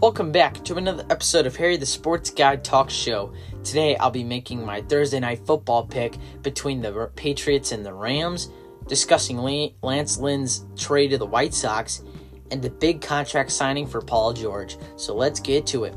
Welcome 0.00 0.30
back 0.30 0.62
to 0.62 0.76
another 0.76 1.04
episode 1.10 1.44
of 1.44 1.56
Harry 1.56 1.76
the 1.76 1.84
Sports 1.84 2.30
Guy 2.30 2.54
Talk 2.54 2.88
Show. 2.88 3.32
Today 3.64 3.96
I'll 3.96 4.12
be 4.12 4.22
making 4.22 4.64
my 4.64 4.80
Thursday 4.82 5.18
night 5.18 5.44
football 5.44 5.84
pick 5.84 6.16
between 6.42 6.80
the 6.80 7.10
Patriots 7.16 7.72
and 7.72 7.84
the 7.84 7.92
Rams, 7.92 8.48
discussing 8.86 9.38
Lance 9.82 10.16
Lynn's 10.16 10.66
trade 10.76 11.08
to 11.08 11.18
the 11.18 11.26
White 11.26 11.52
Sox, 11.52 12.02
and 12.52 12.62
the 12.62 12.70
big 12.70 13.00
contract 13.00 13.50
signing 13.50 13.88
for 13.88 14.00
Paul 14.00 14.32
George. 14.34 14.76
So 14.94 15.16
let's 15.16 15.40
get 15.40 15.66
to 15.66 15.82
it. 15.82 15.96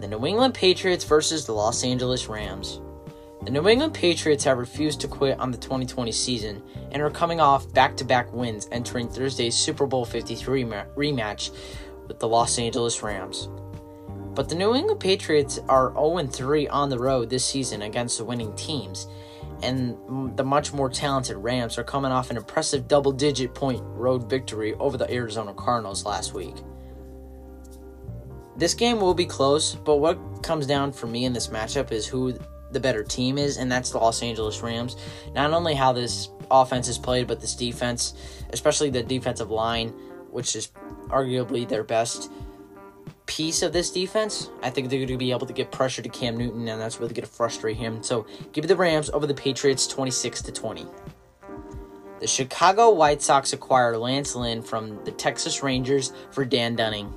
The 0.00 0.08
New 0.08 0.26
England 0.26 0.54
Patriots 0.54 1.04
versus 1.04 1.46
the 1.46 1.52
Los 1.52 1.84
Angeles 1.84 2.26
Rams. 2.26 2.80
The 3.44 3.52
New 3.52 3.68
England 3.68 3.94
Patriots 3.94 4.42
have 4.44 4.58
refused 4.58 5.00
to 5.02 5.08
quit 5.08 5.38
on 5.38 5.52
the 5.52 5.58
2020 5.58 6.10
season 6.10 6.60
and 6.90 7.00
are 7.00 7.08
coming 7.08 7.40
off 7.40 7.72
back 7.72 7.96
to 7.98 8.04
back 8.04 8.32
wins 8.32 8.68
entering 8.72 9.08
Thursday's 9.08 9.54
Super 9.54 9.86
Bowl 9.86 10.04
53 10.04 10.64
rematch 10.64 11.50
with 12.10 12.18
the 12.18 12.26
Los 12.26 12.58
Angeles 12.58 13.04
Rams. 13.04 13.48
But 14.34 14.48
the 14.48 14.56
New 14.56 14.74
England 14.74 14.98
Patriots 14.98 15.60
are 15.68 15.92
0 15.94 16.26
3 16.26 16.66
on 16.66 16.90
the 16.90 16.98
road 16.98 17.30
this 17.30 17.44
season 17.44 17.82
against 17.82 18.18
the 18.18 18.24
winning 18.24 18.52
teams, 18.56 19.06
and 19.62 19.96
the 20.36 20.42
much 20.42 20.72
more 20.72 20.90
talented 20.90 21.36
Rams 21.36 21.78
are 21.78 21.84
coming 21.84 22.10
off 22.10 22.30
an 22.30 22.36
impressive 22.36 22.88
double 22.88 23.12
digit 23.12 23.54
point 23.54 23.80
road 23.84 24.28
victory 24.28 24.74
over 24.74 24.96
the 24.96 25.08
Arizona 25.08 25.54
Cardinals 25.54 26.04
last 26.04 26.34
week. 26.34 26.56
This 28.56 28.74
game 28.74 29.00
will 29.00 29.14
be 29.14 29.24
close, 29.24 29.76
but 29.76 29.98
what 29.98 30.42
comes 30.42 30.66
down 30.66 30.92
for 30.92 31.06
me 31.06 31.26
in 31.26 31.32
this 31.32 31.46
matchup 31.46 31.92
is 31.92 32.08
who 32.08 32.36
the 32.72 32.80
better 32.80 33.04
team 33.04 33.38
is, 33.38 33.56
and 33.56 33.70
that's 33.70 33.90
the 33.90 33.98
Los 33.98 34.20
Angeles 34.20 34.62
Rams. 34.62 34.96
Not 35.32 35.52
only 35.52 35.74
how 35.74 35.92
this 35.92 36.28
offense 36.50 36.88
is 36.88 36.98
played, 36.98 37.28
but 37.28 37.40
this 37.40 37.54
defense, 37.54 38.14
especially 38.52 38.90
the 38.90 39.04
defensive 39.04 39.50
line, 39.50 39.90
which 40.30 40.56
is 40.56 40.70
arguably 41.10 41.68
their 41.68 41.84
best 41.84 42.30
piece 43.26 43.62
of 43.62 43.72
this 43.72 43.90
defense. 43.90 44.50
I 44.62 44.70
think 44.70 44.90
they're 44.90 44.98
going 44.98 45.08
to 45.08 45.16
be 45.16 45.30
able 45.30 45.46
to 45.46 45.52
get 45.52 45.70
pressure 45.70 46.02
to 46.02 46.08
Cam 46.08 46.36
Newton, 46.36 46.66
and 46.66 46.80
that's 46.80 46.98
really 46.98 47.14
going 47.14 47.26
to 47.26 47.30
frustrate 47.30 47.76
him. 47.76 48.02
So 48.02 48.26
give 48.52 48.64
me 48.64 48.68
the 48.68 48.76
Rams 48.76 49.08
over 49.10 49.26
the 49.26 49.34
Patriots 49.34 49.86
26 49.86 50.42
to 50.42 50.52
20. 50.52 50.86
The 52.18 52.26
Chicago 52.26 52.90
White 52.90 53.22
Sox 53.22 53.52
acquire 53.52 53.96
Lance 53.96 54.34
Lynn 54.34 54.62
from 54.62 55.02
the 55.04 55.12
Texas 55.12 55.62
Rangers 55.62 56.12
for 56.32 56.44
Dan 56.44 56.76
Dunning. 56.76 57.14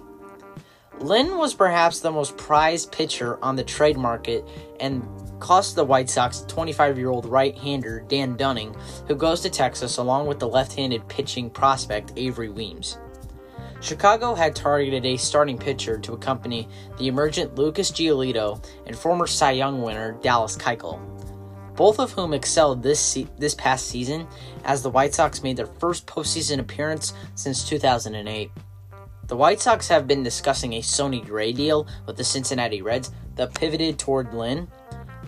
Lynn 1.00 1.38
was 1.38 1.54
perhaps 1.54 2.00
the 2.00 2.12
most 2.12 2.38
prized 2.38 2.92
pitcher 2.92 3.44
on 3.44 3.56
the 3.56 3.64
trade 3.64 3.98
market 3.98 4.48
and 4.80 5.06
cost 5.40 5.76
the 5.76 5.84
White 5.84 6.10
Sox 6.10 6.46
25 6.48 6.98
year 6.98 7.10
old 7.10 7.26
right 7.26 7.58
hander 7.58 8.06
Dan 8.08 8.38
Dunning, 8.38 8.76
who 9.08 9.16
goes 9.16 9.42
to 9.42 9.50
Texas 9.50 9.98
along 9.98 10.28
with 10.28 10.40
the 10.40 10.48
left 10.48 10.74
handed 10.74 11.06
pitching 11.10 11.50
prospect 11.50 12.14
Avery 12.16 12.50
Weems. 12.50 12.98
Chicago 13.84 14.34
had 14.34 14.56
targeted 14.56 15.06
a 15.06 15.18
starting 15.18 15.58
pitcher 15.58 16.00
to 16.00 16.14
accompany 16.14 16.68
the 16.98 17.08
emergent 17.08 17.56
Lucas 17.56 17.92
Giolito 17.92 18.64
and 18.88 18.98
former 18.98 19.28
Cy 19.28 19.52
Young 19.52 19.82
winner 19.82 20.14
Dallas 20.22 20.56
Keuchel, 20.56 21.00
both 21.76 22.00
of 22.00 22.14
whom 22.14 22.34
excelled 22.34 22.82
this 22.82 23.00
se- 23.00 23.28
this 23.38 23.54
past 23.56 23.88
season 23.88 24.26
as 24.64 24.82
the 24.82 24.90
White 24.90 25.14
Sox 25.14 25.44
made 25.44 25.58
their 25.58 25.68
first 25.68 26.08
postseason 26.08 26.60
appearance 26.60 27.14
since 27.36 27.68
2008. 27.68 28.50
The 29.28 29.36
White 29.36 29.60
Sox 29.60 29.88
have 29.90 30.08
been 30.08 30.24
discussing 30.24 30.74
a 30.74 30.82
Sonny 30.82 31.22
Gray 31.22 31.52
deal 31.52 31.86
with 32.06 32.18
the 32.18 32.24
Cincinnati 32.24 32.82
Reds 32.82 33.12
that 33.36 33.54
pivoted 33.54 34.00
toward 34.00 34.34
Lynn 34.34 34.68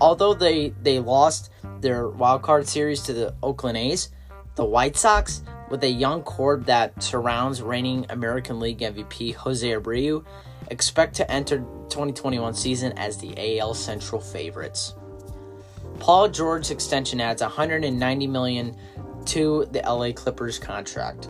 although 0.01 0.33
they 0.33 0.69
they 0.81 0.99
lost 0.99 1.51
their 1.81 2.09
wild 2.09 2.41
card 2.41 2.67
series 2.67 3.01
to 3.03 3.13
the 3.13 3.35
Oakland 3.43 3.77
A's, 3.77 4.09
the 4.55 4.65
White 4.65 4.95
Sox, 4.95 5.43
with 5.69 5.83
a 5.83 5.89
young 5.89 6.23
core 6.23 6.57
that 6.65 7.01
surrounds 7.01 7.61
reigning 7.61 8.05
American 8.09 8.59
League 8.59 8.79
MVP 8.79 9.33
Jose 9.35 9.67
Abreu, 9.67 10.23
expect 10.69 11.15
to 11.15 11.31
enter 11.31 11.59
2021 11.89 12.53
season 12.53 12.93
as 12.97 13.17
the 13.17 13.59
AL 13.59 13.73
Central 13.73 14.21
favorites. 14.21 14.95
Paul 15.99 16.27
George's 16.29 16.71
extension 16.71 17.21
adds 17.21 17.41
190 17.41 18.27
million 18.27 18.75
to 19.25 19.65
the 19.71 19.79
LA 19.79 20.11
Clippers 20.11 20.59
contract. 20.59 21.29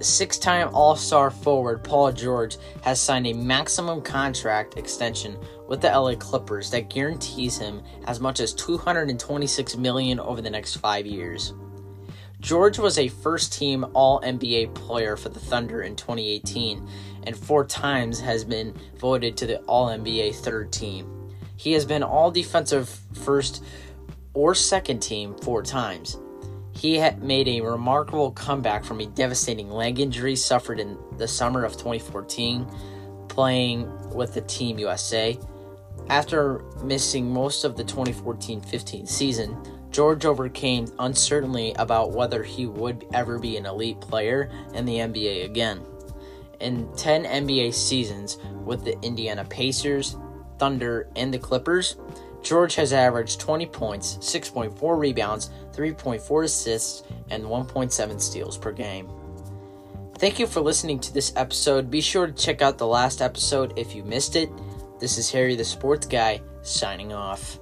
Six 0.00 0.38
time 0.38 0.68
All 0.72 0.96
Star 0.96 1.30
forward 1.30 1.84
Paul 1.84 2.10
George 2.12 2.56
has 2.82 3.00
signed 3.00 3.26
a 3.28 3.32
maximum 3.32 4.02
contract 4.02 4.76
extension 4.76 5.38
with 5.68 5.80
the 5.80 5.88
LA 5.88 6.16
Clippers 6.16 6.70
that 6.70 6.90
guarantees 6.90 7.56
him 7.56 7.82
as 8.06 8.18
much 8.18 8.40
as 8.40 8.52
226 8.54 9.76
million 9.76 10.18
over 10.18 10.42
the 10.42 10.50
next 10.50 10.76
5 10.76 11.06
years. 11.06 11.54
George 12.42 12.76
was 12.80 12.98
a 12.98 13.06
first 13.06 13.52
team 13.52 13.86
All 13.94 14.20
NBA 14.20 14.74
player 14.74 15.16
for 15.16 15.28
the 15.28 15.38
Thunder 15.38 15.82
in 15.82 15.94
2018 15.94 16.88
and 17.22 17.36
four 17.36 17.64
times 17.64 18.18
has 18.18 18.44
been 18.44 18.74
voted 18.96 19.36
to 19.36 19.46
the 19.46 19.58
All 19.60 19.86
NBA 19.86 20.34
third 20.34 20.72
team. 20.72 21.30
He 21.56 21.72
has 21.74 21.86
been 21.86 22.02
All 22.02 22.32
Defensive 22.32 22.88
first 23.14 23.62
or 24.34 24.56
second 24.56 24.98
team 24.98 25.36
four 25.36 25.62
times. 25.62 26.18
He 26.72 26.96
had 26.96 27.22
made 27.22 27.46
a 27.46 27.60
remarkable 27.60 28.32
comeback 28.32 28.82
from 28.82 28.98
a 29.00 29.06
devastating 29.06 29.70
leg 29.70 30.00
injury 30.00 30.34
suffered 30.34 30.80
in 30.80 30.98
the 31.18 31.28
summer 31.28 31.64
of 31.64 31.74
2014, 31.74 32.66
playing 33.28 33.88
with 34.10 34.34
the 34.34 34.40
Team 34.40 34.80
USA. 34.80 35.38
After 36.08 36.64
missing 36.82 37.32
most 37.32 37.62
of 37.62 37.76
the 37.76 37.84
2014 37.84 38.62
15 38.62 39.06
season, 39.06 39.56
George 39.92 40.24
overcame 40.24 40.88
uncertainty 40.98 41.74
about 41.78 42.12
whether 42.12 42.42
he 42.42 42.66
would 42.66 43.04
ever 43.12 43.38
be 43.38 43.56
an 43.56 43.66
elite 43.66 44.00
player 44.00 44.50
in 44.74 44.86
the 44.86 44.96
NBA 44.96 45.44
again. 45.44 45.82
In 46.60 46.90
10 46.96 47.24
NBA 47.24 47.74
seasons 47.74 48.38
with 48.64 48.84
the 48.84 48.98
Indiana 49.02 49.44
Pacers, 49.44 50.16
Thunder, 50.58 51.08
and 51.14 51.32
the 51.32 51.38
Clippers, 51.38 51.96
George 52.42 52.74
has 52.74 52.92
averaged 52.92 53.40
20 53.40 53.66
points, 53.66 54.16
6.4 54.18 54.98
rebounds, 54.98 55.50
3.4 55.72 56.44
assists, 56.44 57.02
and 57.30 57.44
1.7 57.44 58.20
steals 58.20 58.58
per 58.58 58.72
game. 58.72 59.08
Thank 60.18 60.38
you 60.38 60.46
for 60.46 60.60
listening 60.60 61.00
to 61.00 61.12
this 61.12 61.32
episode. 61.36 61.90
Be 61.90 62.00
sure 62.00 62.28
to 62.28 62.32
check 62.32 62.62
out 62.62 62.78
the 62.78 62.86
last 62.86 63.20
episode 63.20 63.72
if 63.76 63.94
you 63.94 64.04
missed 64.04 64.36
it. 64.36 64.50
This 65.00 65.18
is 65.18 65.30
Harry 65.32 65.56
the 65.56 65.64
Sports 65.64 66.06
Guy 66.06 66.40
signing 66.62 67.12
off. 67.12 67.61